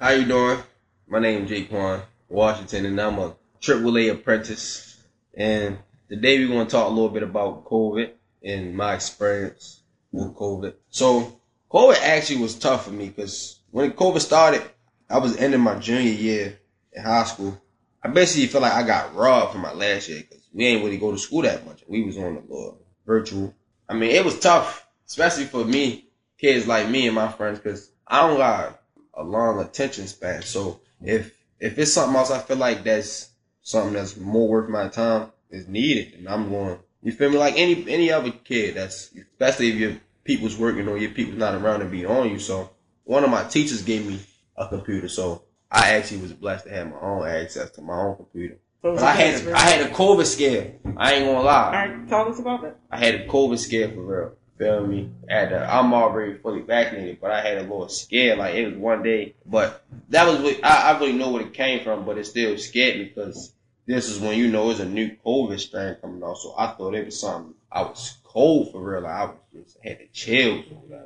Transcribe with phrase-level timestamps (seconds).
[0.00, 0.58] How you doing?
[1.06, 2.00] My name is Jay'Quan
[2.30, 4.98] Washington, and I'm a AAA apprentice.
[5.34, 5.76] And
[6.08, 8.10] today we're going to talk a little bit about COVID
[8.42, 10.72] and my experience with COVID.
[10.88, 11.38] So
[11.70, 14.62] COVID actually was tough for me because when COVID started,
[15.10, 16.58] I was ending my junior year
[16.94, 17.60] in high school.
[18.02, 20.96] I basically felt like I got robbed from my last year because we ain't really
[20.96, 21.84] go to school that much.
[21.86, 22.74] We was on the
[23.04, 23.54] virtual.
[23.86, 26.08] I mean, it was tough, especially for me,
[26.38, 28.79] kids like me and my friends, because I don't got
[29.14, 30.42] a long attention span.
[30.42, 33.30] So if if it's something else I feel like that's
[33.62, 36.78] something that's more worth my time is needed, and I'm going.
[37.02, 37.38] You feel me?
[37.38, 41.54] Like any any other kid that's especially if your people's working or your people's not
[41.54, 42.38] around to be on you.
[42.38, 42.70] So
[43.04, 44.20] one of my teachers gave me
[44.56, 48.16] a computer, so I actually was blessed to have my own access to my own
[48.16, 48.58] computer.
[48.82, 50.74] But I had a, I had a COVID scare.
[50.96, 51.72] I ain't gonna lie.
[51.72, 52.76] right, tell us about it.
[52.90, 54.32] I had a COVID scare for real.
[54.60, 55.10] Feel me?
[55.30, 58.36] I had a, I'm already fully vaccinated, but I had a little scare.
[58.36, 61.54] Like it was one day, but that was what I, I really know where it
[61.54, 63.54] came from, but it still scared me because
[63.86, 66.36] this is when you know it's a new COVID strain coming out.
[66.36, 67.54] So I thought it was something.
[67.72, 69.00] I was cold for real.
[69.00, 70.66] Like I was just had the chills.
[70.90, 71.00] Like,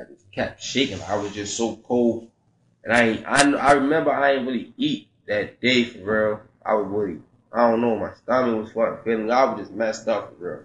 [0.00, 1.00] I just kept shaking.
[1.02, 2.28] I was just so cold,
[2.82, 6.40] and I I I remember I ain't really eat that day for real.
[6.64, 7.20] I was really
[7.52, 7.96] I don't know.
[7.96, 9.30] My stomach was fucking feeling.
[9.30, 10.64] I was just messed up for real.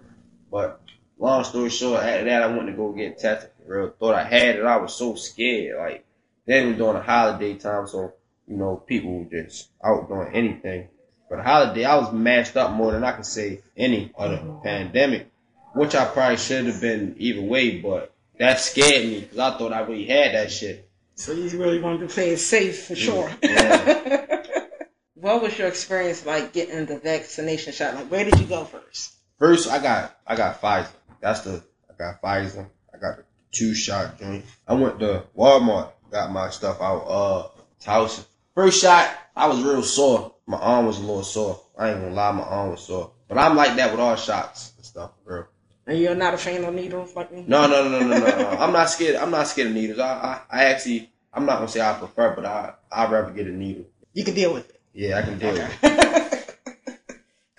[0.50, 0.80] But
[1.22, 3.94] long story short, after that, I went to go get tested for real.
[3.98, 4.64] Thought I had it.
[4.64, 5.78] I was so scared.
[5.78, 6.04] Like,
[6.46, 8.12] then it was during the holiday time, so,
[8.46, 10.88] you know, people were just out doing anything.
[11.28, 15.30] For the holiday, I was mashed up more than I could say any other pandemic,
[15.74, 19.72] which I probably should have been either way, but that scared me because I thought
[19.72, 20.88] I really had that shit.
[21.14, 23.30] So you really wanted to play it safe for sure.
[23.42, 24.42] Yeah.
[25.14, 27.94] what was your experience like getting the vaccination shot?
[27.94, 29.14] Like, where did you go first?
[29.38, 30.88] First, I got I got Pfizer.
[31.22, 32.68] That's the I got Pfizer.
[32.92, 34.44] I got the two shot joint.
[34.66, 37.04] I went to Walmart, got my stuff out.
[37.06, 37.48] Uh,
[37.80, 38.26] Towson.
[38.54, 40.34] First shot, I was real sore.
[40.46, 41.62] My arm was a little sore.
[41.78, 43.12] I ain't gonna lie, my arm was sore.
[43.28, 45.44] But I'm like that with all shots and stuff, bro.
[45.86, 47.44] And you're not a fan of needles like me?
[47.46, 48.48] No, no, no, no, no, no.
[48.50, 49.16] I'm not scared.
[49.16, 50.00] I'm not scared of needles.
[50.00, 53.46] I, I, I actually, I'm not gonna say I prefer, but I, I'd rather get
[53.46, 53.86] a needle.
[54.12, 54.80] You can deal with it.
[54.92, 56.18] Yeah, I can deal with it.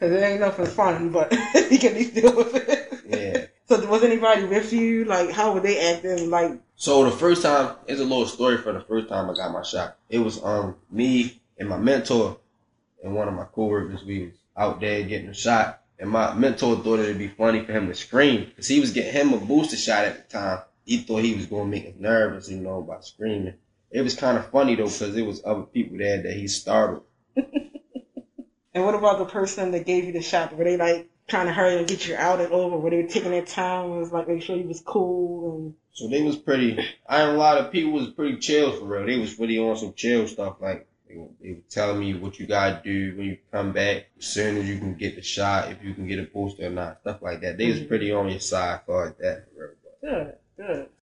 [0.04, 1.32] Because it ain't nothing fun, but
[1.72, 2.94] you can deal with it.
[3.08, 3.43] Yeah.
[3.74, 5.04] So was anybody with you?
[5.06, 6.30] Like, how were they acting?
[6.30, 9.52] Like, So the first time, it's a little story for the first time I got
[9.52, 9.98] my shot.
[10.10, 12.38] It was um me and my mentor
[13.04, 14.04] and one of my coworkers.
[14.04, 17.72] We was out there getting a shot, and my mentor thought it'd be funny for
[17.72, 20.60] him to scream because he was getting him a booster shot at the time.
[20.86, 23.56] He thought he was gonna make us nervous, you know, by screaming.
[23.90, 27.06] It was kind of funny though because it was other people there that he startled.
[27.36, 30.56] and what about the person that gave you the shot?
[30.56, 32.78] Were they like trying to hurry and get you out and over?
[32.78, 33.92] Were they were taking their time?
[33.92, 36.78] and Was like make sure you was cool and So they was pretty.
[37.08, 39.06] I ain't a lot of people was pretty chill for real.
[39.06, 40.58] They was really on some chill stuff.
[40.60, 44.06] Like they, were- they were telling me what you gotta do when you come back,
[44.18, 46.70] as soon as you can get the shot, if you can get a booster or
[46.70, 47.58] not, stuff like that.
[47.58, 47.88] They was Mhm.
[47.88, 49.46] pretty on your side for that.
[49.56, 49.70] For real.
[50.02, 50.36] good.